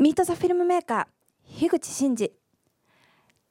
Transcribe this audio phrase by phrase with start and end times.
[0.00, 2.30] ミート・ザ・フィルムメーカー樋口真嗣。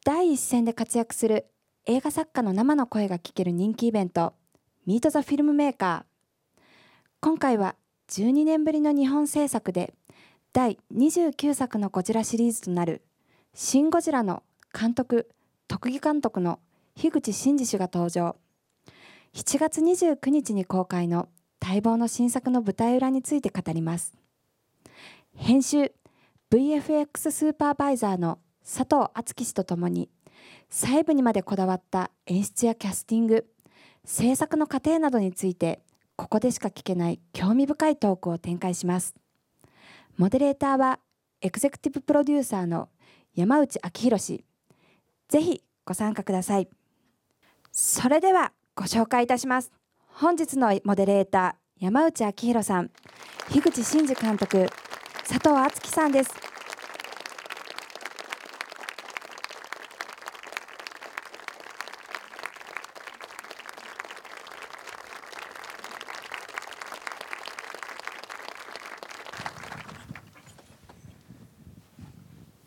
[0.05, 1.47] 第一線で活躍する
[1.85, 4.33] 映画作家の生の声が聞ける人気イベント
[4.85, 6.61] ミート・ザ・フィルムメーカー。
[7.19, 7.75] 今回は
[8.11, 9.93] 12年ぶりの日本制作で
[10.53, 13.01] 第29作のゴジラシリーズとなる
[13.53, 14.41] 「シン・ゴジラ」の
[14.71, 15.29] 監督
[15.67, 16.61] 特技監督の
[16.95, 18.37] 樋口真嗣氏が登場。
[19.33, 21.27] 7月29日に公開の
[21.59, 24.13] 待望の新作の舞台裏について語ります。
[25.35, 25.91] 編集
[26.49, 30.09] VFX スーパーバイザーの佐藤敦樹氏とともに
[30.69, 33.45] 細部にまでこだわった演出やキャスティング
[34.05, 35.81] 制作の過程などについて
[36.15, 39.13] ここでしか聞けない興味深いトークを展開します。
[40.15, 40.99] モデレーターは
[41.41, 42.87] エグゼクティブプロデューサーの
[43.35, 44.45] 山内昭弘氏。
[45.27, 46.69] ぜひご参加ください。
[47.73, 49.73] それではご紹介いたします。
[50.07, 52.89] 本日のモデレーター山内昭弘さん。
[53.49, 54.67] 樋口真嗣監督。
[55.27, 56.33] 佐藤敦樹さんです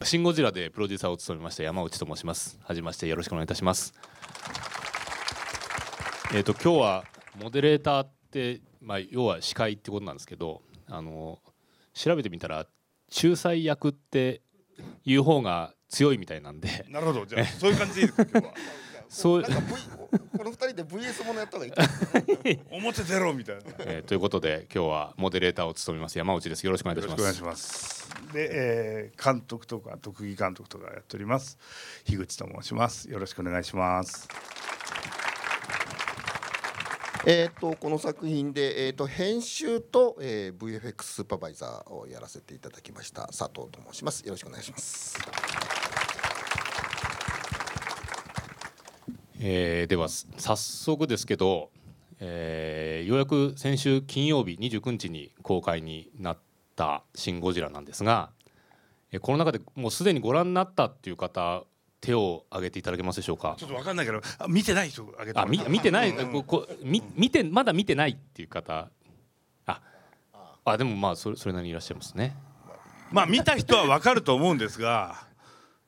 [0.02, 2.58] シン・ゴジラでプロデューサーを務めました山内と申します。
[2.64, 3.94] はじめましてよろしくお願いいたします。
[6.34, 7.04] えっ、と今日は
[7.40, 11.38] モデレーターってまあ要は司会ってことなんですけど、あの
[12.02, 12.66] 調べてみたら
[13.22, 14.40] 仲裁役って
[15.04, 17.26] いう方が強いみたいなんで、なるほど。
[17.26, 18.54] じゃあそういう感じでいいですか今日は。
[19.10, 19.42] そう。
[19.42, 19.74] なんか V
[20.38, 23.62] この二人で VS ものやった方がいい表ゼロみたいな。
[23.62, 26.16] よ えーということで今日はモデレーターを務めます。
[26.16, 26.64] 山内です。
[26.64, 27.20] よろしくお願いします。
[27.20, 28.08] お願いします。
[28.32, 31.58] で、えー、監督とか特技監督とかやっております。
[32.06, 33.10] 樋口と申します。
[33.10, 34.26] よろしくお願いします
[37.26, 44.22] えーとこの作品で、えー、と編集と、えー、VFX スーパーバイザーをやらせていただきました佐藤と申します。
[44.22, 45.18] よろしくお願いします。
[49.38, 51.70] えーでは早速ですけど、
[52.20, 56.38] えーようやく先週金曜日29日に公開になっ
[56.74, 58.30] た「シン・ゴジラ」なんですが、
[59.12, 61.64] えーこの中でもうすでにご覧になったっていう方
[62.00, 63.56] 手を挙げていただけますでしょうか？
[63.58, 66.32] ちょっとわかんないけどあ見てない人あげてあみ見てない、うん。
[66.32, 68.90] ここみ見てまだ見てないっていう方。
[69.66, 69.80] あ
[70.64, 72.36] あでもまあそれそれなりにいらっしゃいますね。
[73.10, 75.16] まあ見た人はわかると思うんですが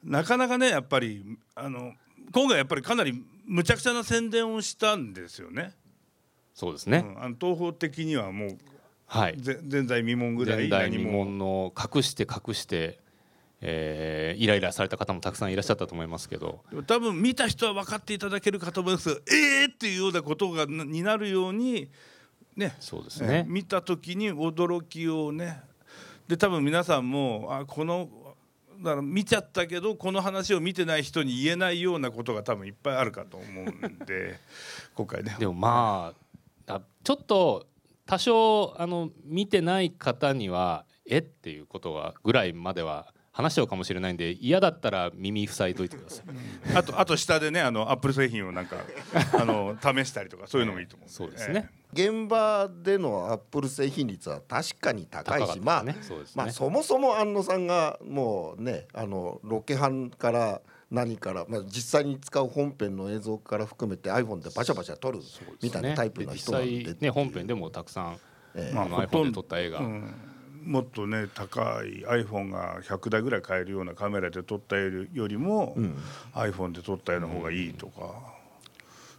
[0.03, 1.25] なかなかねやっぱり
[1.55, 1.93] あの
[2.33, 5.75] 今回やっぱりかなりむちゃくちゃな宣伝をしたんですよね。
[6.55, 8.59] そうですね、うん、あの東方的にはもう
[9.07, 9.37] はい。
[9.37, 12.99] ぜ前代未聞ぐらい前代未何も聞の隠して隠して、
[13.63, 16.63] えーイライラされた方もたくさんいらっしゃったと思いますけど。
[16.87, 21.89] 多分見た人は分かっていただけるかと思いますがえーっていうようなことがなになるように
[22.57, 25.63] ねそうですね、見た時に驚きをね。
[26.29, 28.09] で多分皆さんもあこの
[28.83, 34.39] だから見ちゃったけどこの話を見てない人に言えないようなことが多分いっぱいあるかと思うんで
[34.95, 35.37] 今回ね。
[35.39, 36.15] でもま
[36.67, 37.67] ああちょっと
[38.07, 46.77] 多少あの見てない方にはえっていうことがぐらいまでは話しちゃうかもしれないんで嫌だったら耳塞いといてください。
[46.77, 48.77] あとあと下でねあのアップル製品をなんか
[49.33, 55.97] あの試したりとかそういうのもいいと思うんそうですね、現場でのアップル製品率は確かに高いし、高かったまあね。
[56.35, 60.61] まあそもそも安野さんがもうねあのロケハンから
[60.91, 65.21] 何から、まあ、実際に使う本編の映像から含めて iPhone でバシャバシャ撮る
[65.63, 68.19] みたいなタイプの人なんでで実際ね本編でもたくさん、
[68.55, 68.79] ええ。
[68.79, 70.15] あのほと iPhone んで撮った映画、うん
[70.65, 75.97] もっとね高い iPhone が100台ぐらい買えるようなカメラで撮ったよりも、ん
[76.35, 78.15] iPhone で撮った絵の方がいいとか、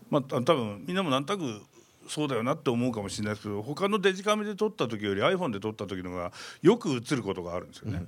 [0.09, 1.61] まあ多分みんなもなんとなく
[2.07, 6.31] そうだよなって思うかもしれないですけど他のデジカメで撮った時より iPhone で撮った時の方が
[6.61, 8.05] よく映ることがあるんですよね。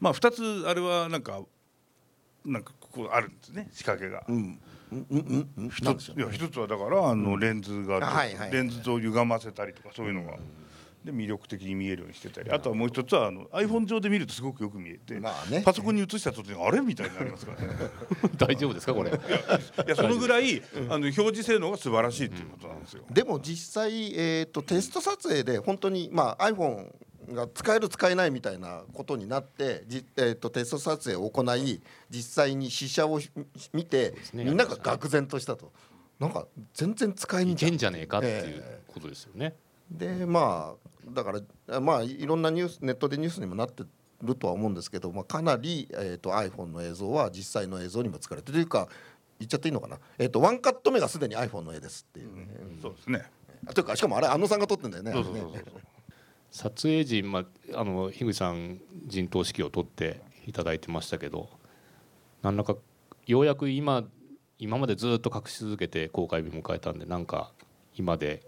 [0.00, 1.40] まあ2つあれはなんか
[2.44, 4.24] なんかここあるんですね仕掛けが。
[4.28, 4.58] うん。
[4.92, 7.98] うんうんうん一ついや一つはだからあのレンズが
[8.52, 10.36] レンズを歪ませたりとかそういうのが、
[11.04, 12.50] で魅力的に見えるようにしてたり。
[12.50, 15.62] あとはもう一つはあの iPhone 上で見るとすごくよく見えて、まあね。
[15.62, 17.74] パソコンに映した時にあれみたいになりますからね。
[18.38, 19.10] 大丈夫ですかこれ？
[19.10, 19.14] い
[19.88, 23.04] やそのぐらいあの表示性能が素晴らしいっていうことなんですよ。
[23.10, 26.90] でも実際、えー、とテスト撮影で本当に、まあ、iPhone
[27.32, 33.20] が使える使えないみたいなことになってじ、えー、とテスト撮影を行い実際に試写を
[33.72, 34.44] 見て、ね。
[34.44, 35.70] みんなが愕然としたと。
[36.18, 37.56] なんか全然使えんい。
[37.56, 39.56] じゃんけんじゃねえかっていうえことですよね、
[39.90, 41.32] でまあだか
[41.66, 43.84] らまあいろんなニュースネットでニュースにもなって
[44.22, 48.88] るとは思うんですけど、まあ、かなり、えー、と iPhone の映像は実際の映像にも使われてるというか
[49.38, 52.46] 言っちゃっていいのかな、えー、とワンカット目がすでに iPhone の絵ですっていうね、
[52.80, 53.24] そうですね。
[53.66, 55.62] あというかしかもあれ安野さんが撮ってんだよねそうそうそうそう。
[56.50, 57.44] 撮影時、まあ、
[57.80, 61.48] あの樋口さん陣頭指揮を取っていただいてましたけど
[62.42, 62.76] 何らか
[63.26, 64.04] ようやく今
[64.58, 67.52] 今までずっと隠し続けて公開日迎えたんでなんか
[67.96, 68.42] 今で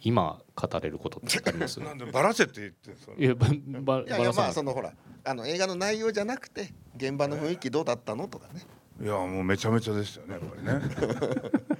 [0.00, 1.78] 今語れることってあります？
[1.80, 3.46] なんでバラせって言っていやば
[3.80, 4.92] ばいやいやまあそのほら
[5.24, 8.66] あの映画の内容じゃなくて現場の雰囲気どうだったのとかね。
[9.00, 11.42] いやもうめちゃめちゃですよねやっぱりね。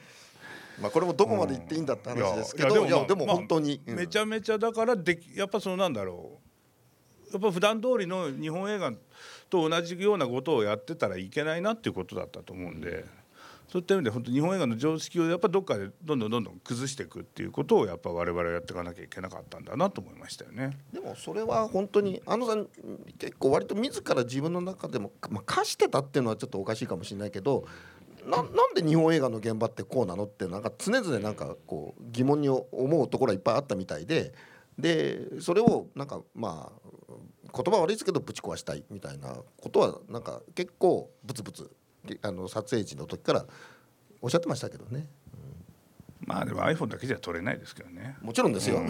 [0.81, 2.89] まあこれもどこまで言っていいんだって話ですけど、うん。
[2.89, 3.97] いやでもまあ本当に、うん。
[3.97, 6.41] めちゃめちゃだからできやっぱそのなんだろ
[7.31, 7.33] う。
[7.33, 8.93] やっぱ普段通りの日本映画
[9.49, 13.05] と同じようなことをやってたらいけないなっていうことだったと思うんで、
[13.73, 20.77] そういった意味で本当日本映画の常識をやっぱどっかでどんどんどんどん崩していくっていうことをやっぱ我々はやっていかなきゃいけなかったんだなと思いましたよね。
[20.93, 22.69] でもそれは本当にあのさん
[23.19, 27.65] 結構割と自ら自分の中でも、まあ、課してたっていうのはちょっとおかしいかもしれないけど
[28.27, 32.67] ななんで日本映画の現場ってこうなのってなんか常々なんかこう疑問に思
[33.03, 34.35] うところはいっぱいあったみたいで
[34.79, 37.13] でそれをなんかまあ
[37.55, 41.75] 言葉悪いですけどぶち壊したいみたいなことはなんか結構ブツブツ
[42.23, 43.47] あの撮影時の時から
[44.21, 45.09] おっしゃってましたけどね。
[46.27, 48.17] まあでも iPhone だけじゃ撮れないですけどね。
[48.23, 48.81] もちろんですよ、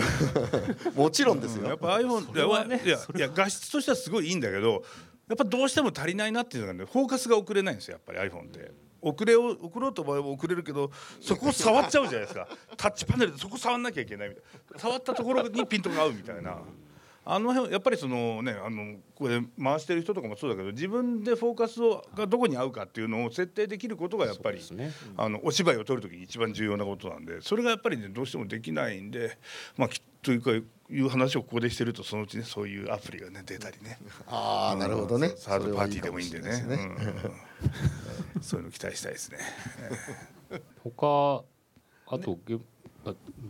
[0.94, 4.84] もちろんですよ、やっぱ iPhone ねいやいや画質としてはすごいいいんだけど
[5.28, 8.70] やっぱどうしても足りないなっていうのがねフォーカスが遅れないんですよやっぱり iPhone って。
[9.04, 12.46] 遅れを送ろうと思えば遅れるけどそこを触っちゃうじゃないですか。
[12.76, 14.44] タッチパネルでそこ触んなきゃいけないみたい
[14.74, 14.78] な。
[14.78, 16.58] 触ったところにピントが合うみたいな
[17.24, 25.14] あの辺やっぱりそのねあのこれ回してる人とかもそうだけど自分でフォーカスをがどこに合うかっていうのを設定できることがやっぱり、そうですね。
[25.16, 29.38] あのお芝居を撮る時に一番重要なことなんでそれがやっぱりねどうしてもできないんで
[29.76, 33.98] まあきっというかいう話をここでしてるとそのうちねそういうアプリがね出たりね。
[34.26, 35.32] ああなるほどね。
[35.36, 36.52] サードパーティーでもいいんでね。
[36.52, 38.42] そうん。
[38.42, 39.38] そういうの期待したいですね。
[40.82, 41.44] 他
[42.06, 42.58] あと、げ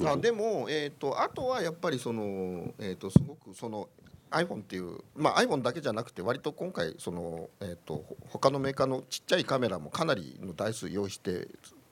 [0.04, 3.88] あでも、えー、とあとはやっぱりその、えー、とすごくその
[4.30, 11.48] iPhone っていう、まあ、iPhone だけじゃなくて割と今回その、えー、と他のメーカーのちっちゃいカメラもかなりの台数用意して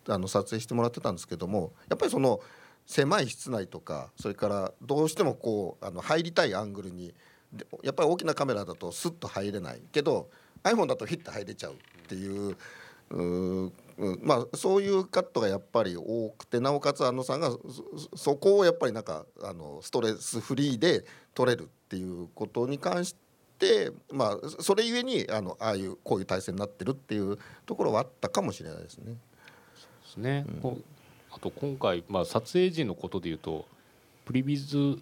[0.08, 2.40] あの撮影してもらってたんですけどもやっぱりその
[2.86, 7.14] 狭い室内とかそれからどうしてもこうあの入りたいアングルに
[7.82, 10.30] やっぱり大きなカメラだとスッと入れないけど
[10.64, 11.76] iPhone だとヒッと入れちゃうっ
[12.08, 12.56] ていう。
[13.10, 14.18] ううん。
[14.22, 17.58] まあそういうカットがやっぱり多くてなおかつ安野さんがそ
[18.10, 21.04] そそこをやっぱりなんかあのストレスフリーで
[21.34, 23.14] 撮れるっていうことに関し
[23.58, 29.12] てまあそれゆえにあのああいうこういう体制になってるっていうところはあったかもしれないですね。
[29.12, 29.18] で
[30.08, 30.82] すね、こう
[31.30, 33.64] あと今回、まあ、撮影時のことでいうと
[34.24, 34.98] プリビズ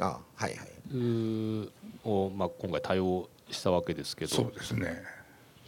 [0.00, 0.78] あはいはい。
[2.04, 5.02] を、まあ、今回対応したわけですけそうどですね。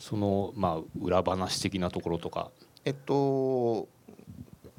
[0.00, 2.50] その、まあ、裏話的なところとか。
[2.84, 3.86] えっと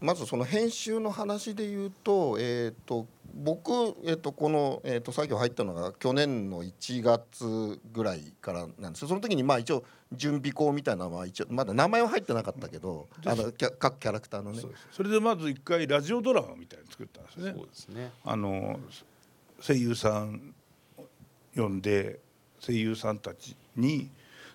[0.02, 3.72] まずその編集の話で言うと,、えっと僕、
[4.04, 9.04] えっとこの、えっと作業入ったのが去年の1月ぐらいからなんです。
[9.04, 14.60] よその時にまあ一応準備校みたいなのは一応まだ名前は入ってなかったけど、あのキャ各キャラクターのね。
[14.92, 17.54] それでまず一回ラジオドラマみたいなの作ったんですね。
[17.56, 17.68] そう。
[17.68, 18.12] ですね。
[18.26, 18.80] あの
[19.62, 20.56] 声優さん
[21.56, 22.20] 呼んで
[22.60, 24.10] 声優さんたちに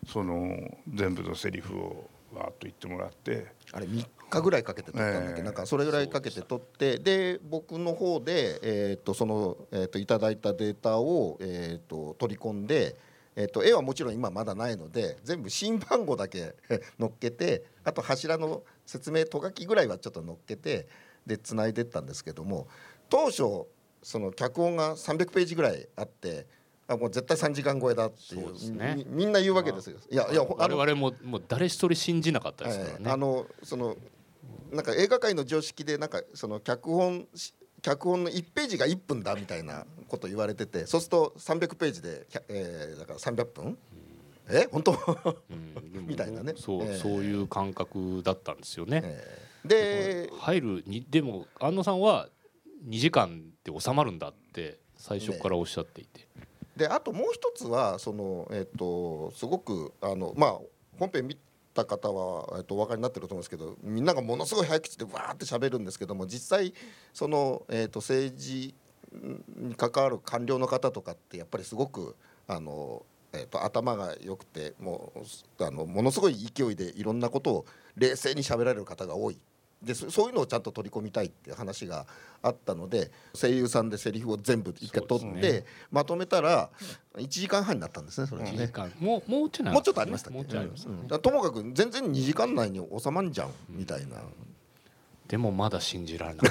[0.07, 0.57] その
[0.89, 12.97] 全部のセリフをわーっと言ってもらってあれ3日ぐらいかけて撮ったんだっけ、ええなんかそれぐらいかけて撮ってで僕の方で、えー、とその、えー、といただいたデータを、えー、と取り込んで、
[13.37, 16.55] えー、と絵はもちろん今まだないので全部新番号だけ
[16.99, 20.87] 乗っけてあと柱の説明とがきぐらいはちょっと乗っけて
[21.27, 22.69] で繋いでったんですけども
[23.09, 23.67] 当初
[24.03, 26.47] その脚本が300ページぐらいあって。
[26.89, 28.77] あもう絶対3時間超えだっていう。
[28.77, 28.95] ね。
[28.97, 29.99] みみんな言うわけですよ。
[30.11, 33.97] いやいやあ我の々ももう誰一人信じなかったですからね、ええあのその
[34.73, 43.79] なんか映画界の常識でなんかその脚本し脚本の1ページが1分だみたいなこと言われててそうすると300ページで、えーだから300分？
[44.49, 44.69] え？
[44.71, 44.97] 本当、
[46.07, 46.55] みたいなね。
[46.57, 49.69] そう、ええそういう感覚だったんですよね、えー。
[49.69, 52.29] で入るにでも安野さんは
[52.89, 56.29] 2時間で収まるんだって最初からおっしゃっていて、
[56.77, 60.59] であともう一つはその、えっとすごくあの、まあ、
[60.99, 61.39] 本編見
[61.75, 66.75] た方は、えっとお分かりになってると思うんですけどみんながものすごい早口でわーって喋るんですけども実際
[67.15, 68.75] その、えっと政治
[69.57, 72.15] に関わる官僚の方とかってやっぱりすごく
[72.47, 77.67] あの、えっと頭が良くてもうあのものすごい勢いでいろんなことを
[77.97, 79.39] 冷静に喋られる方が多い。
[79.87, 82.07] でそそういうのをちゃんと取り込みたいっていう話が
[82.43, 85.65] あったので声優さんでセリフを全部一回取って、ね。
[85.91, 86.71] まとめたら
[87.15, 88.69] 1時間半になったんですねそれが1時ね。
[88.69, 88.93] 間。
[88.99, 90.37] もうもうちょい長もうちょっとありましたっけ？
[90.37, 91.21] もうちょいありました、うん。
[91.21, 94.17] ともかく全然2時間内に収まんじゃんみたいな。
[95.29, 96.51] でもまだ信じられない。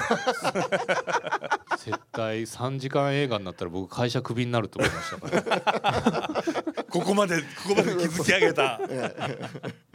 [1.78, 5.10] 絶対3時間映画になったら僕会社クビになると思いまし
[5.42, 6.84] たから。
[6.90, 8.80] ここまでここまで築き上げた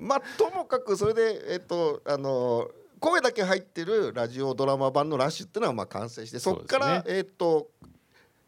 [0.00, 7.68] まあともかくそれでえっとあの声だけ入ってるラジオドラマ版のラッシュっていうのはまあ完成してそこから、えっと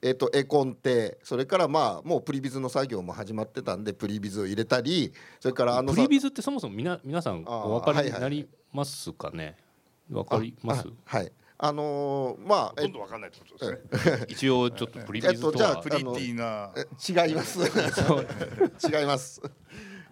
[0.00, 9.56] えっと絵コンテそれからまあもうプリビズの作業も始まってたんでプリビズを入れたりそれからあのプリビズってそもそもみな皆さんお分かりになりますかね？
[10.10, 10.86] わかります？
[10.86, 14.26] あはいあのーまあえほとんどわかんないってことですね。
[14.28, 16.70] 一応ちょっとプリビズとえっとじゃあはプリティな。
[16.76, 17.58] え違います。
[18.88, 19.42] 違います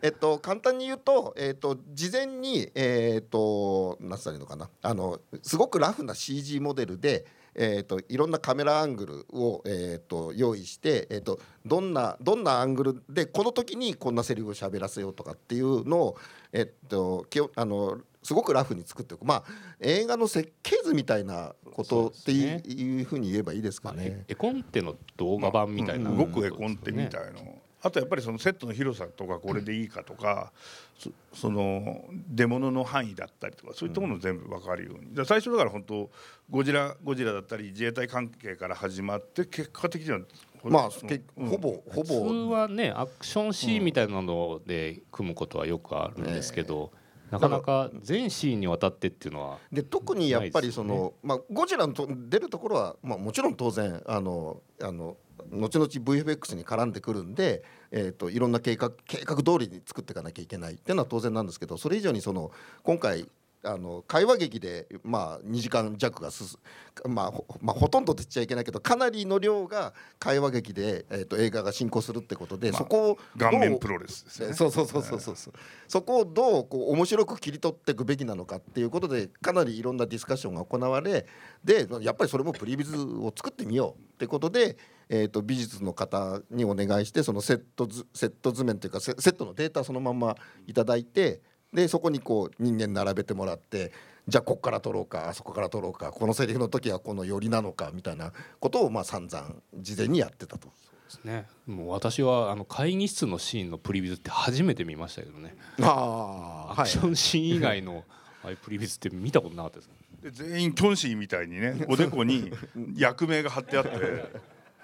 [0.02, 4.68] えっと簡単に言うとえっと事前にえっと何つったらいいのかな。
[4.82, 16.16] あのすごくラフな CG モデルでえっといろんなカメラアングルをえっと用意してえっとどんなどんなアングルでこの時にこんなセリフを喋らせようとかっていうのを
[16.52, 19.24] えっときょあのすごくラフに作っておく。
[19.24, 19.44] まあ
[19.80, 24.24] 映画の設計図みたいなことっていそうふうに言えばいいですかまあね。
[24.28, 30.52] 絵コンテの動画版みたいな、動く絵コンテみたいのあとやっぱりそのセットの広さとかこれでいいかとか、
[30.98, 36.10] そその出物の範囲だったりとかそういったものを全部分かるように、だから最初だから本当
[36.50, 40.20] ゴジラゴジラだったり自衛隊関係から始まって結果的には
[40.64, 41.48] まあ、そのけうん。
[41.48, 46.90] ほぼほ普通ぼはねアクションシーンみたいなので組むことはよくあるんですけど、
[47.30, 55.16] なかなか全シーンにわたってっていうのはで特にやっぱりその、まあ、ゴジラのと出るところは、まあ、もちろん当然あのあの
[55.50, 62.50] 後々 VFX に絡んでくるんで、えー、といろんな計画計画通りに作っていかなきゃいけないっていうのは当然なんですけどそれ以上にその
[62.82, 63.28] 今回
[63.66, 66.58] あの会話劇で、まあ、2時間弱がすす、
[67.06, 74.54] まあほまあ、ほとんどって言っちゃいけないけどかなりの量が会話劇で、えー、と映画が進行するってことで、まあそこを顔面プロレスですね。
[74.54, 75.54] そうそうそうそうそうそう
[75.88, 81.26] そこをどうこう面白く切り取っていくべきなのかっていうことでかなりいろんなディスカッションが行われ
[81.64, 84.76] でやっぱりそれもプリビズを作ってみようってことで、
[85.08, 91.40] えー、と美術の方にお願いしてそのセット図セット図面というかセセットのデータそのまんまいただいて
[91.76, 93.92] でそこにこう人間並べてもらって
[94.26, 100.68] じゃあここから撮ろうかあそこから撮ろうかこのセリフの時はこの寄りなのかみたいなことをまあ散々事前にやってたと。
[100.68, 100.72] で
[101.10, 101.46] すね。
[101.66, 105.54] もう私はあの会議室のシーンのプリビズって初めて見ましたけどね。
[105.82, 108.04] あアクションシーン以外の
[108.42, 109.90] ああいうプリビズって見たことなかったです
[110.22, 112.52] で全員キョンシーみたいにねおでこに
[112.96, 113.90] 役名が貼ってあって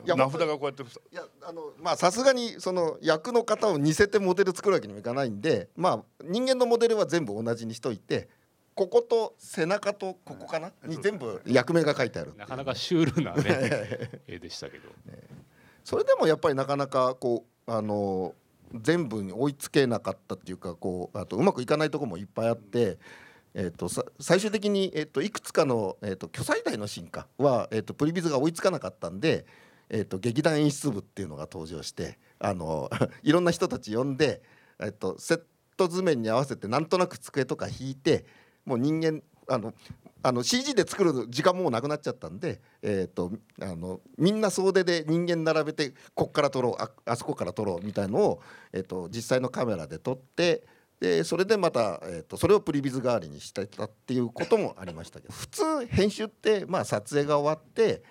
[0.04, 8.28] いや名札がこうやっていやあのまあさすがにその役の方を似せてモデル作るわけにもいかないんでまあ人間のモデルは全部同じにしといて
[8.74, 14.88] ここと背中とここかなに全部役名が書いてあるなかなかシュールなね 絵でしたけど。
[15.84, 18.34] それでもやっぱりなかなかこうあの
[18.72, 22.98] 全部に追いつけなかったっていうかこうあとうまくいかないところもいっぱいあって。
[23.54, 29.44] えー、とさ最終的に、えー、といくつかの、えー、と巨彩台の進化は、えー、とプリビズが追いつかなかったんで、
[29.92, 32.90] えー、と劇団演出部っていうのが登場してあの
[33.22, 34.42] いろんな人たち呼んで、
[34.80, 35.42] えー、とセッ
[35.76, 38.24] ト図面に合わせてなんとなく机とか引いて
[38.64, 39.74] もう人間あの
[40.22, 48.40] あの CG で作る時間もうなくなっちゃったんで、えー、とあのみんな総出で人間並べてこっから撮ろうああそこから撮ろうみたいのを、
[48.72, 50.64] えー、と実際のカメラで撮って
[51.00, 58.04] でそれでまた、えー、とそれをプリビズ代わりにしてたっていうこともありましたけど普通編集って、まあ、撮影が終わって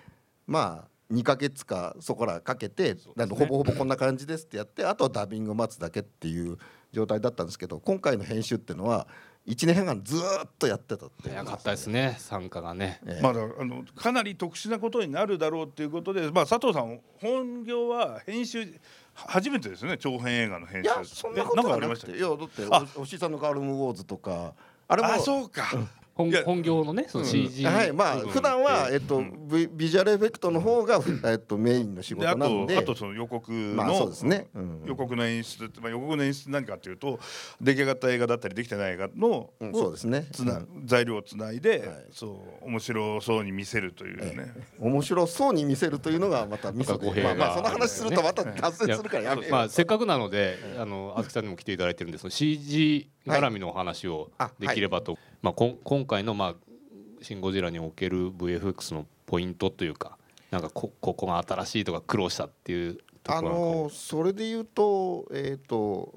[0.46, 6.56] まあ2ヶ月かそこらかけて、あのほぼほぼこんな感じですってやってあとはダビング待つだけっていう
[6.92, 9.06] 状態だったんですけど今回の編集っていうのは
[9.46, 13.00] 1年半ずーっとやってたって早かったですね参加がね。
[13.06, 13.22] ええ。
[13.22, 18.80] まあ、だあのかなり特殊なことになるだろうということで、まあ、佐藤さん本業は編集
[19.14, 24.54] 初めてですよね長編映画の編い集やそんなことはなくていやだってあお牛さんのガールムウォーズとか
[24.86, 25.72] あれもあそうか、
[26.44, 32.74] 本業のねその CG はいまあ普段はえっとビビジュアルエフェクトの方がふえっとメインの仕事なんで。
[32.74, 34.48] とあとその予告の、まあそうですね。
[34.54, 34.82] うん。
[34.86, 37.18] 予告の演出って、まあ、予告の演出何かというと
[37.60, 40.26] 出来上がった映画だったりできてない映画の、うんそうですね。
[40.32, 40.86] つなうん。
[40.86, 42.06] 材料をつないで、はい。
[42.10, 49.50] そう面白そうに見せるというね、面白そうに見せるというのがまたミソでまあまあその話するとまた脱線するからやめよう。
[49.50, 56.54] まあせっかくなのであのあずきさんにも来ていただいてるんでその CG 絡みのお話をあできればと、まあこ今回のまあ
[57.20, 60.16] シンゴジラにおける VFX のポイントというか
[60.50, 66.14] なんかこここが新しいとか苦労したっていうとこあろなんかものそれで言うとえっ、と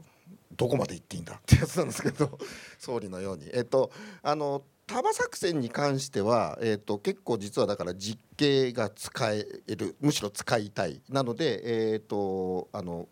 [0.55, 2.37] どこまで行っていいんだってやつなんですけど
[2.79, 3.49] 総理のように。
[3.53, 3.91] えっ、と
[4.21, 9.43] あの束作戦に関しては、えー、と結構実はだから実刑が使え
[9.75, 11.01] るむしろ使いたい。
[11.09, 13.07] なので、えー、とあの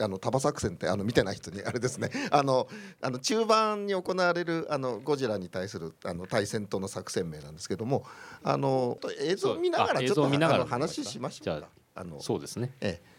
[0.00, 2.10] あの束作戦ってあの見てない人にあれですね。
[2.30, 2.68] あの
[3.00, 8.04] あの中盤に行われるあのゴジラに対するあの対戦との作戦名なんですけども
[8.42, 11.68] あの映像を見ながらちょっとあの話しましょうか。
[11.94, 12.72] あのそうですね。
[12.80, 13.18] ええ。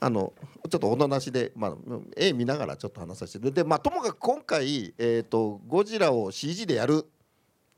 [0.00, 0.32] あの
[0.68, 1.74] ちょっとおとなしで、まあ、
[2.16, 3.50] 絵見ながらちょっと話させて。
[3.50, 7.06] で、まあ、ともかく今回、えー、とゴジラを CG でやる。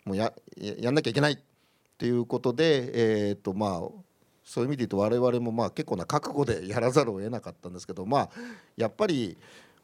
[0.04, 1.32] もうやややんなきゃいけない。
[1.32, 1.36] っ
[2.00, 3.88] ていうことで、えーとまあ、
[4.50, 8.30] そういう意味で言うと我々もまあ結構な覚悟でやらざるを得なかったんですけど、まあ、
[8.76, 9.38] やっぱり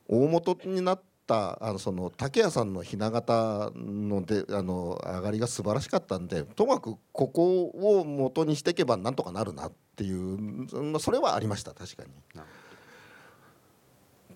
[0.08, 12.10] 大元になったあのその竹谷さんの雛形のであの上がりが素晴らしかったんでともかくここを元にしていけばなんとかなるなっていうそれはありました確かに。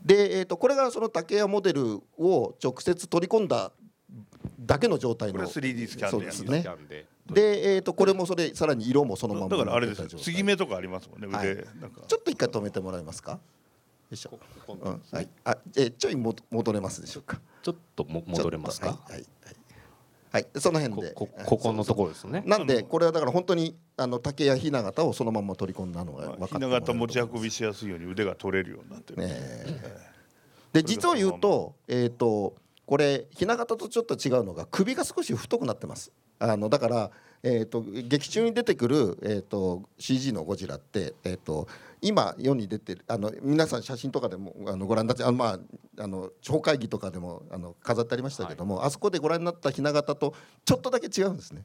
[0.04, 3.72] で、えー、とこれがその竹谷モデルを直接取り込んだ
[4.60, 6.88] だけの状態のこれは 3D スキャンでやるそうですねスキャン
[7.32, 11.56] でで、えー、とこれもそれさらに色もそのままだからあれです継ぎ目とかありますもんね腕、はい。
[11.80, 12.02] なんか。
[12.06, 13.32] ちょっと一回止めてもらえますか？
[13.32, 13.38] よ
[14.12, 15.02] いしょ、ここうん。
[15.12, 17.40] はい、あえーちょいも戻れますでしょうか？
[17.62, 18.88] ちょっとも戻れますか？
[18.88, 19.25] はいはい、はい。
[20.32, 21.10] はい、その辺で。
[21.10, 22.42] ここここのところですね。
[22.46, 30.10] なんでこれはだから本当にあの竹や雛形をそのまま取り込んだのが分かって雛形持ち運びしやすいように腕が取れるようになってる、ねえ。
[30.72, 32.54] で実を言うと,、えー、と
[32.90, 36.11] これ雛形とちょっと違うのが首が少し太くなってます。
[36.40, 37.11] あのだから、
[37.44, 41.68] えー、と劇中に出てくる、えー、と CG のゴジラって、えー、と
[42.00, 45.50] 今世に出てるあの皆さん写真とかでもあのご覧になってあの、ま
[45.99, 51.62] あ、あの超会議とかでもあの飾ってありましたけども、あそこでご覧になった雛形とちょっとだけ違うんですね。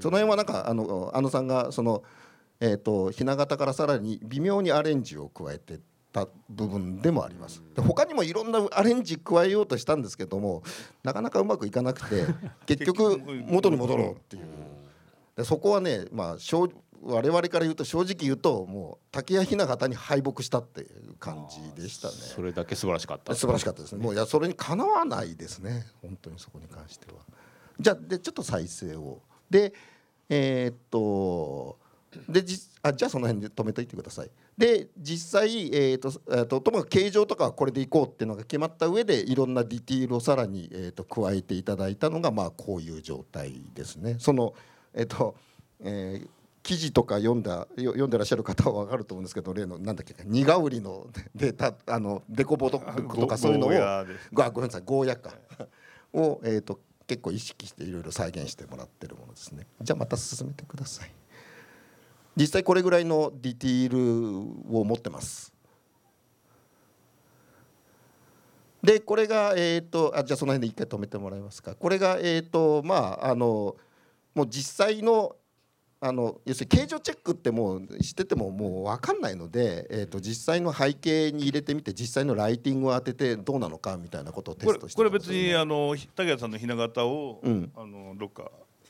[0.00, 2.02] その辺はなんかあのあのさんがその
[2.60, 5.78] えー、と雛形からさらに微妙にアレンジを加えて
[6.12, 7.62] た部分でもあります。
[7.74, 10.62] で他にもいろんなアレンジ加えようとしたんですけども
[11.02, 12.26] なかなかうまくいかなくて
[12.66, 14.44] 結局元に戻ろうっていう。
[15.36, 16.68] でそこはね、まあ、正
[17.02, 22.14] 我々から言うと正直言うともう竹谷雛形に敗北したっていう感じでしたね。
[22.14, 23.34] それだけ素晴らしかった。
[23.34, 24.02] 素晴らしかったですね。
[24.02, 25.86] もういやそれにかなわないですね。
[26.02, 27.20] 本当にそこに関しては。
[27.78, 29.20] じゃあでちょっと再生を。
[29.48, 29.72] で
[30.28, 30.98] えーっと
[32.28, 34.30] でじあじゃあその辺で止めといてください。
[34.56, 44.16] で実際、えーっとえーっとともかく形状とかはこれでいこうっていうのが決まった上でいろんなディティールをさらに、えーっと加えていただいたのがまあこういう状態ですね。
[44.18, 44.54] その
[44.94, 45.34] えーっと、
[45.80, 46.28] えー
[46.60, 53.70] 記事とか読んだよ読んでらっしゃる方は分かると思うんですけど例のなんだっけニガウリの データあのデコボトとかそういうのを
[54.34, 55.34] ごごめんなさいゴーヤか。
[56.12, 59.66] を、えー、と結構意識していろいろ再現してもらってるものですね。
[59.80, 61.12] じゃあまた進めてください
[62.38, 65.52] 実際これぐらいのディティールを持ってます。
[68.80, 71.74] でこれがえっ、とあじゃあその辺で一回止めてもらえますか。
[71.74, 73.76] これがえっ、とまああの
[74.36, 75.34] もう実際の
[76.00, 87.72] あの要するに形状チェックってもうしててももう分かんないので、えー、と実際の背景に入れてみて実際のライティングを当ててどうなのかみたいなことをテこれストしてこれ別にあの竹谷さんの雛形を、うん。
[87.74, 88.48] あのどっか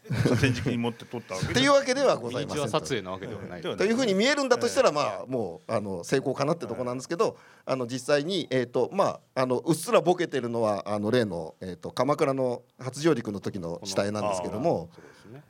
[0.08, 2.68] 展示機に持って撮ったわけっていうわけではございませんと。
[2.68, 3.60] 撮影なわけではない。
[3.62, 14.90] というふうに見えるんだとしたらまあもうあの成功かなってとこなんですけどあの実際にえっとまああのうっすらボケてるのはあの例のえっと鎌倉の初上陸の時の下絵なんですけども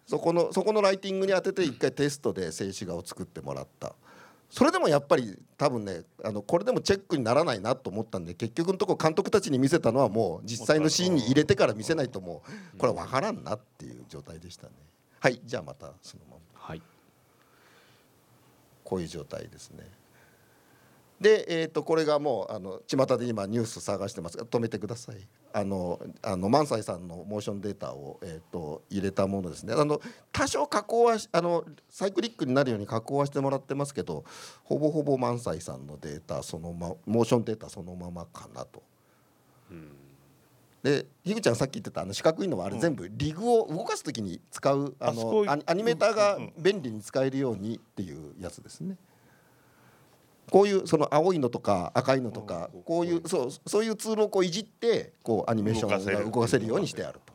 [0.06, 3.94] そこのそこのライティングに当てて一回テストで静止画を作ってもらった
[4.50, 12.42] それでもやっぱり多分ねあのこれでもチェックにならないなと思ったんで結局のとこ監督たちに見せたのはもう実際のシーンに入れてから見せないとも
[12.74, 14.72] うこれは分からんなっていう状態でしたね。
[15.20, 16.40] はいじゃあまたそのまま。
[16.54, 16.82] はい。
[18.84, 19.84] こういう状態ですね
[21.20, 24.36] で、えー、とこれがもうあの巷で今ニュース探してます。
[24.36, 25.16] が止めてください。
[25.52, 29.74] あのあの萬斎さんのモーションデータを、えー、と入れたものですね。
[29.76, 30.00] あの
[30.32, 34.24] 多少加工はしあのサイクリックになるように加工はしてもらってますけど
[34.62, 38.82] ほぼほぼ萬斎さんのデータそのまモーションデータそのままかなと。
[40.82, 46.52] で樋口ちゃんさっき言ってたあの四角いのはあれ全部リグを動かす時に使うああそこのアニメーターがうんうん。
[46.56, 48.96] 便利に使えるようにっていうやつですね。
[50.50, 57.32] こういうその青いのとか赤いのとかうんこういうそうそういうツールをこういじってこうアニメーションが動かせるようにしてあると。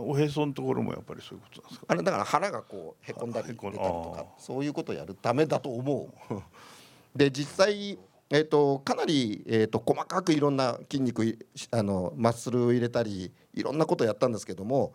[0.00, 1.86] おへそのところもやっぱりそういうことなんですか？
[1.88, 6.42] あれだから腹がこうへこんだり出たりとかそういうことをやるためだと思う。
[7.18, 7.98] で実際
[8.30, 11.38] えー、とかなり、えー、と細かくいろんな筋肉い
[11.70, 14.92] あのマッスルを入れたりいろんなことをやったんですけども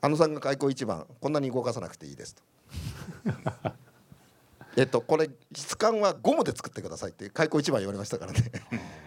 [0.00, 2.42] あのさんが開口一番こんなに動かさなくていいですと。
[4.76, 8.40] えっとこれ質感はゴムで作ってくださいって開口一番言われましたからね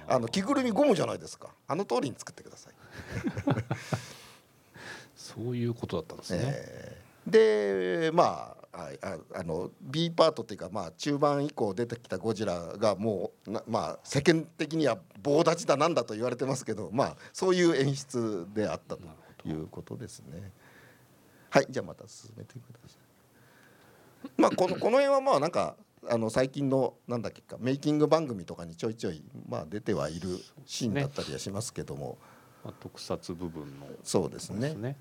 [0.07, 2.73] あの着ぐるみゴムじゃないですかあの通りに作ってください。
[5.15, 19.03] そういうことだったんですね、えーでまああああの B パートっていうか、まあ、中盤以降出てきたゴジラがもうな、まあ、世間的には棒立ちだなんだと言われてますけど、まあ、そういう演出であったと
[19.47, 20.51] いうことですね。
[21.51, 23.02] はいじゃあまた進めてください。
[24.37, 25.75] まあこのこの辺はまあなんか
[26.07, 32.17] あの最近のなんだっけかメイキング番組とかにちょいちょいまあ出てはいるシーンだったりはしますけども、
[32.63, 33.87] まあ、特撮部分の。
[34.03, 34.59] そうですね。
[34.69, 34.97] ですね。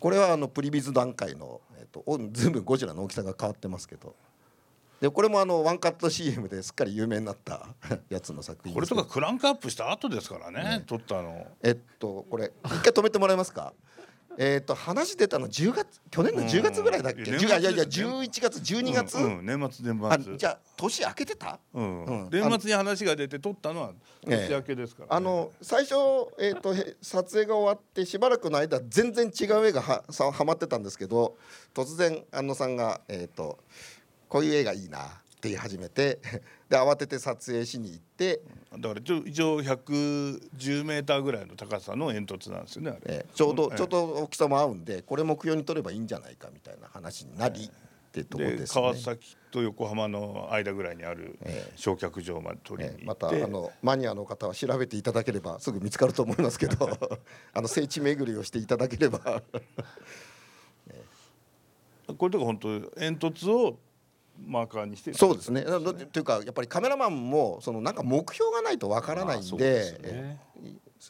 [0.00, 4.14] これはあのプリビズ段階の、えっとお全部ゴジラの大きさが変わってますけど。
[5.00, 7.66] でこれもあのワンカット CM ですっかり有名になった
[8.08, 10.84] やつの作品これとかクランクアップした後ですからね。
[10.86, 11.46] 撮ったの。
[11.62, 13.72] えっとこれ一回止めてもらえますか？
[14.38, 20.36] えっと話出たの10月去年の10月ぐらいだっけ、うん10いやいやいや年末11月12月、うんうん年末あ年末。
[20.36, 21.58] じゃあ年明けてた？
[21.72, 22.04] うん。
[22.04, 22.28] うん。
[22.30, 23.92] 年末に話が出て撮ったのは
[24.26, 25.16] 年明けですから、ね。
[25.16, 25.94] あの最初、
[26.38, 31.36] えー、とへ撮影が終わってしばらくの間全然違う絵がはさはまってたんですけど
[31.74, 33.58] 突然安野さんが、えーと
[34.28, 35.08] 「こういう絵がいいな」っ
[35.44, 36.20] て言い始めて
[36.68, 38.40] で慌てて撮影しに行って、
[38.78, 43.76] だから一応一応110メーターぐらいの高さの煙突なんですよねあれ、えーちょうどええ。
[43.76, 47.70] ちょうど大きさも合うんでこれ目標に撮ればいいんじゃないかみたいな話になり、っ
[48.14, 48.82] てところでですね。
[48.82, 51.72] 川崎と横浜の間ぐらいにあるええ。
[51.76, 56.88] 焼却場まで取りえーまに行って、たあのマニアの方は調べていただければすぐ見つかると思いますけど
[57.52, 59.42] あの聖地巡りをしていただければ。
[62.18, 63.78] これとか本当煙突を
[64.38, 65.62] マーカーにしてそうですね。
[65.62, 70.36] というかやっぱりカメラマンもそのなんか目標がないとわからないんで、まあそうでねえ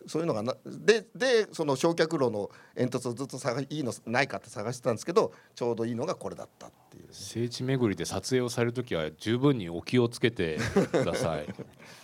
[0.06, 7.04] そういうのがなででその焼却炉の煙突をずっと探いいのないかって探してたんですけどちょうどいいのがこれだったっていう。
[7.10, 10.58] 聖地巡りで撮影をされる時は十分にお気をつけて
[10.90, 11.46] ください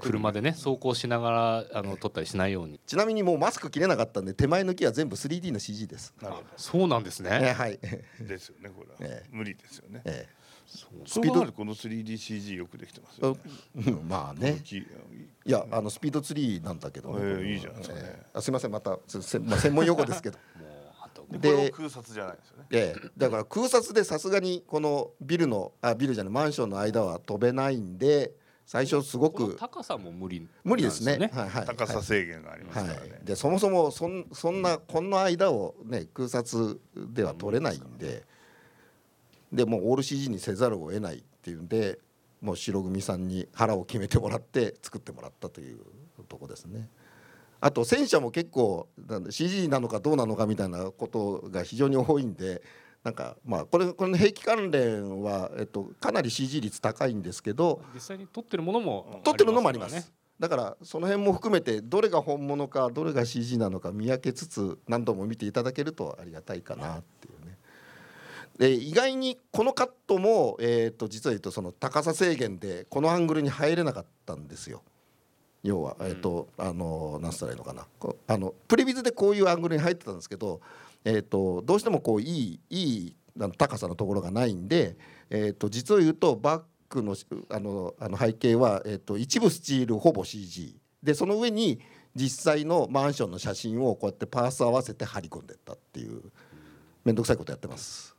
[0.00, 2.80] 車でね走行しながらあの撮ったりしないように。
[2.86, 6.14] ちなみにもうマスク切れなかったんで手前抜きは全部 3D の CG です。
[6.20, 7.78] なるほそうなんですえねはい。
[8.20, 9.28] ど ですよねこれは、ええ。
[9.30, 10.28] 無理ですよね、え
[10.66, 13.36] そうそう考えるとこの 3DCG よくできてますよ
[13.76, 14.60] えねうんまあね。
[14.64, 14.86] きい
[15.44, 18.26] やあのスピードツリーなんだけどね、ええこれはいいじゃないですかねええ。
[18.34, 20.38] あすみませんまたすせ まあ専門用語ですけど。
[20.58, 20.68] もう
[21.02, 22.64] あとで空撮じゃないですよね。
[22.72, 28.32] ええ、だから空撮でさすがにこのビルのあビルじゃないマンションの間は飛べないんで
[28.66, 31.30] 最初すごく高さも無理無理ですね。
[31.32, 31.66] はいはい。
[31.66, 38.24] 高さ制限がありますはいからね、はい、でそもそもそんそんなこの間をね空撮では撮れないんで
[39.52, 42.00] でもうオール CG にせざるを得ないっていうんで
[42.42, 45.78] もう白組さんに腹を決めてもらって作ってもらったという
[46.28, 46.88] とこですね。
[47.60, 48.88] あと戦車も結構
[49.30, 52.62] CG なのかどうなのかみたいなことが非常に多いんで
[53.06, 67.56] なんかまあこれこの兵器関連は、えっと、かなり CG 率高いんですけど実際に撮ってるものも撮ってるのもありますだからその辺も含めてどれが本物かどれが CG なのか見分けつつ何度も見ていただけるとありがたいかなっていうね。
[68.58, 74.82] で意外にこのカットも、えー、と実は言うとその高さ制限でこのアングルに入れなかったんですよ。
[75.62, 77.86] 要は、えーとあの何つったらいいのかな
[78.26, 80.60] あのプレビズでこういうアングルに入ってたんですけど、
[81.06, 83.16] えー、とどうしてもこういいいい
[83.56, 84.96] 高さのところがないんで、
[85.30, 87.14] えー、と実を言うとバックの
[87.48, 91.80] あのあの背景は、えー、と一部スチールほぼ CG でその上に
[92.16, 96.22] 実際のマンションの写真をこうやってパース合わせて貼り込んでったっていう
[97.04, 98.15] 面倒くさいことやってます。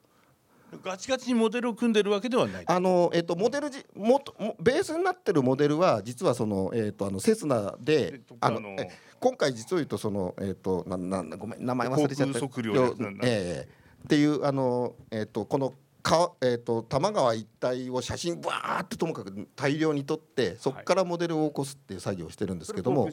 [0.83, 12.39] ガチガチにモデルを組んでるわけではないあのえっとモデルじもともベースになってるモデルは実はそのえっとあのセスナであのえ今回実を言うとそのえっとなんなんごめん名前忘れちゃった。
[12.39, 13.67] 航空測量ええ
[14.03, 23.09] っていうあのえっとこのかえっと多摩川一帯を写真バーってともかく大量に撮ってそこからモデルを起こすっていう作業をしてるんですけども、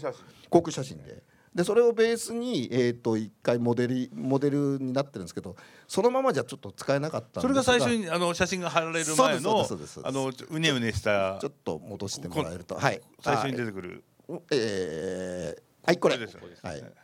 [0.50, 1.22] 航空写真で。
[1.54, 5.54] でそれをベースに、えー、と一回モデルモデルになってるんですけど
[5.86, 9.66] そのままじゃちょっと使えなかったそれが最初にあの写真が貼られる前の
[10.02, 12.74] あのうねうねしたちょっと戻してもらえると。
[12.74, 13.00] はい。
[13.20, 14.04] 最初に出てくる。
[14.28, 16.18] あえーはいこれ。
[16.18, 17.03] ですはい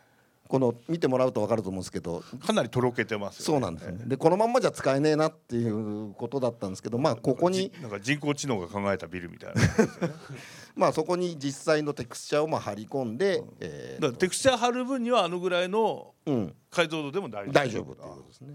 [0.51, 3.45] この見てもらうと分かると思うんですけどかなりとろけてますよね。
[3.45, 4.05] そうなんですね。
[4.07, 9.61] でこのまんまじゃ使えねえなっていうことだったんですけどまあここにじなんか人工知能が考えたビルみたいな。
[10.75, 17.53] まあそこに実際のテクスチャーをまあ貼り込んで、えーだからテクスチャー貼る分にはあのぐらいのうん、解像度でも大丈夫。
[17.53, 18.55] 大丈夫っていうことですね。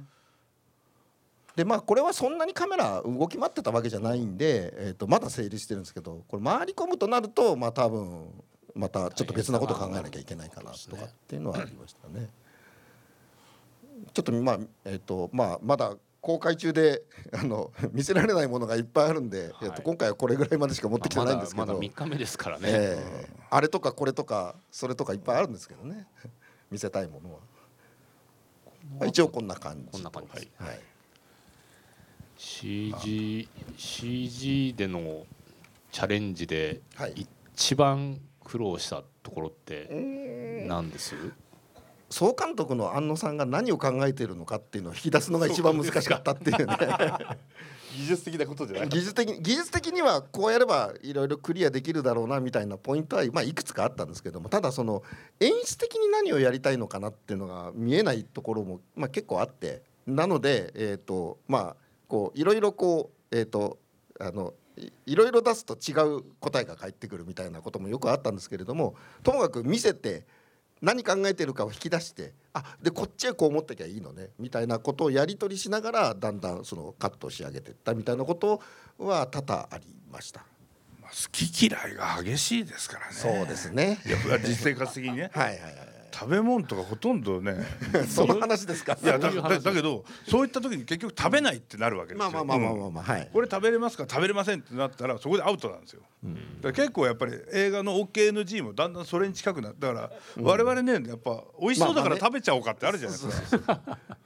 [1.56, 8.28] でまあこれはそんなにカメラ動き回ってたわけじゃないんで、えー、とまだ整理してるんですけどこれ回り込むとなるとまあ多分
[8.76, 12.30] またちょっと別なこと考えなきゃいけないかなとかっていうのはありましたね。
[14.14, 26.08] ちょっとまあえっ、とまあまだ公開中であの見せられないものがいっぱいあるんで、えー、と今回はこれぐらいまでしか持ってきてないんですけど、まだ3日目ですからね、えーあれとかこれとかそれとかいっぱいあるんですけどね。
[26.70, 27.40] 見せたいもの
[29.00, 29.08] は。
[29.08, 30.80] 一応こんな感じこんな感じはい。
[32.38, 35.26] CG, CG での
[35.92, 37.28] チャレンジではい。
[37.56, 41.16] 一番苦労したところって何です？
[42.10, 46.78] 総監督の安野さんが何を考えているのかっていうのを引き出すのが一番難しかったっていうね。
[47.98, 48.90] 技術的なことじゃない。
[48.90, 55.02] 技術的に技術的にはこうやればいろいろクリアできるだろうなみたいなポイントは、まあ、いくつかあったんですけどもただその
[55.40, 59.84] 演出的に何をやりたいのかなっていうのが見えないところも、まあ、結構あって。
[60.06, 61.76] なので、えーとまあ、
[62.08, 63.80] こういろいろこう、えー、と
[64.20, 70.26] あのいいろいろ出すと違う答えが返ってくるみたいなこともよくあったんですけれどもともかく見せて
[70.82, 78.62] 何考えてるかを引き出してあでこっちへこう持ってきゃいいのねみたいなことをやり取りしながらだんだんそのカットを仕上げていったみたいなこと
[78.98, 80.46] は多々ありました。
[81.02, 84.00] まあ好き嫌いが激しいですからねそうですね。
[84.06, 88.08] いや実生活的にね はいはいはい食べ物とかほとんどねはい。
[88.08, 88.97] その話ですか？
[89.04, 92.32] いやだだだけどそういった時に結局食べないってなるわけですよ。
[92.32, 93.30] まあまあまあまあうんまあまあはい。
[93.34, 94.06] これ食べれますか？
[94.10, 103.80] 食べれませんってなったらそこでアウトなんですよ、だから結構やっぱり映画の OKNG もだんだんそれに近くなったから、我々ねやっぱ美味しそうだから食べちゃおうかってあるじゃないですか、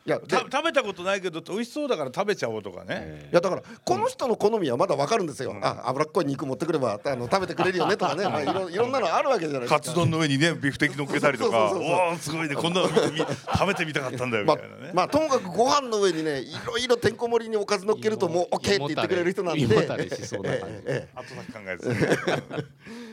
[0.05, 5.55] いや食べたことないけど美味しそうだから食べちゃおうとかね、えいやだからこの人の好みはまだわかるんですよ。
[5.61, 9.75] あ脂っこい肉持ってくればあの食べてくれるよねとかね、まあいろいろんなのあるわけじゃないですか。
[9.79, 12.55] カツ丼の上にねビフテキ乗っけたりとかおおすごいね。
[12.55, 19.61] こんなの食べてみたかったんだよみまあたいなね、まあともかくご飯の上にねいろいろてんこ盛りにおかず乗っけるともうオッケーって言ってくれる人なんで。
[19.63, 20.75] 胃もたれしそうな感じ。
[20.75, 21.09] ええええ。
[21.15, 21.95] 後先考えずね。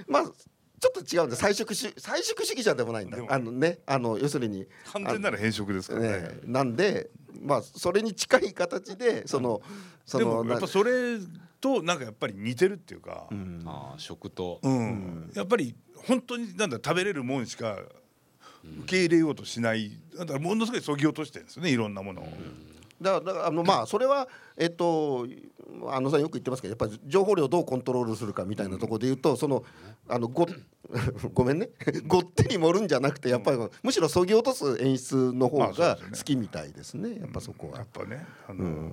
[0.09, 0.23] まあ
[0.79, 3.19] ちょっと違うんで菜食主菜食主義者でもないんだ。
[3.29, 6.09] あのねあの要するに完全なる変色ですからね。
[6.09, 7.09] ね、なんで
[7.43, 9.63] まあそれに近い形でその
[10.05, 11.19] そでのもやっぱそれ
[11.61, 13.63] となんかやっぱり似てるっていうか、うん。
[13.65, 14.61] まあ食と。
[14.63, 15.33] うん。
[15.35, 15.75] やっぱり
[16.07, 17.79] 本当になんだ食べれるもんしか
[18.81, 22.29] 受け入れようとしないだからものすごいそぎ落としてるんですよねいろんなものを。
[23.01, 24.27] だからあのまあそれは
[24.57, 25.27] えっと
[25.89, 29.65] あのさんよく言ってますけどやっぱり情報量をどうコントロールするかみたいなところで言うとその
[30.09, 30.47] あのご
[31.35, 31.69] ごめんね。
[32.07, 37.19] ごってに盛るんじゃなくてやっぱりむしろそぎ落とす演出の方が好きみたいですね。
[37.21, 37.79] やっぱそこは。
[37.79, 37.87] やっ。
[37.93, 38.93] ぱねあの、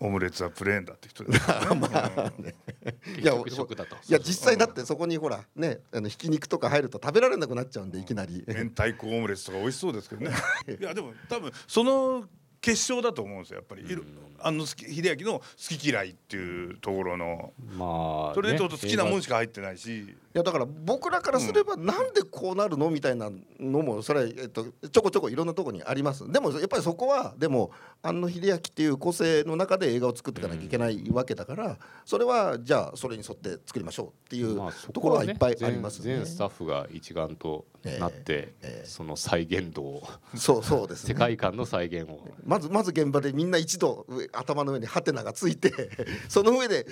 [0.00, 2.54] オムレツはプレーンだって人ですからね。
[3.20, 8.44] いやいや実際だってそこにほらねあのひき肉とか入ると食べられなくなっちゃうんでいきなり。
[8.48, 10.36] 明太子オムレツとか美味しそうですけどね。
[10.80, 12.28] いやでも多分その
[12.60, 14.02] 結晶だと思うんですよやっぱり、いろ
[14.40, 17.52] あの好き秀明の好き嫌いっていうところの。
[17.76, 26.30] まあそれと好きなもんししか入ってないし、いやだから僕らからすればなんでこうなるのみたいなのもそれは、えっと、ちょこちょこいろんなところにあります。
[26.30, 27.70] でもやっぱりそこはでも
[28.02, 34.56] 庵野秀明っていう個性の中で映画を作っていかなきゃいけないわけだからそれはじゃあそれに沿って作りましょうっていう
[34.92, 36.04] ところはいっぱいありますね。
[36.04, 37.66] 全全スタッフが一丸と
[37.98, 40.02] なって、ええその再現度を
[40.34, 45.90] そうそうです 世ね界観の再現をまずまず現場でみんな一度上頭の上にハテナがついて
[46.30, 46.86] その上で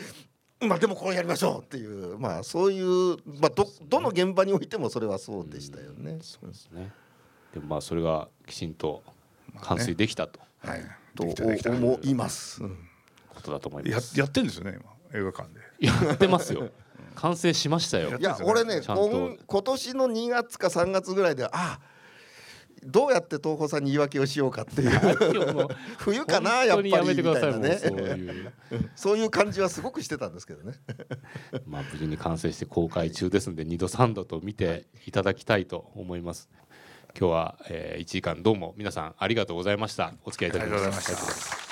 [0.60, 6.18] まあでもこうやりましょうっていうまあそういう、まあ、どどの現場においてもそれはそうでしたよね。
[6.20, 6.92] そうですね。
[7.54, 9.02] でもまあそれがきちんと
[9.62, 10.40] 完遂できたと。
[10.58, 11.70] はい、とできたできた。
[11.70, 12.62] 思います。
[12.62, 12.76] うん。
[13.30, 14.18] ことだと思いやます。
[14.20, 15.18] やってんですよね今。
[15.18, 15.86] 映画館で。
[15.86, 16.68] やってますよ。
[17.14, 18.18] 完成しましたよ。
[18.18, 18.96] いや俺ね今
[19.46, 21.80] 今年の2月か3月ぐらいであ
[22.86, 24.90] どうやって東宝さんに言い訳をしようかっていう。
[25.98, 28.50] 冬かなやっぱり本当にやめてくださいみたいなね
[28.94, 30.74] そういう感じはすごくしてたんですけどね。
[31.66, 35.16] まあ無事に完成して公開中ですので2度3度と見てい。
[35.16, 36.50] ただきたいと思います。
[37.18, 40.12] 今日は、えー、1時間どうも皆さんありがとうございました。
[40.24, 41.65] お付き合いいただきまありがとうございました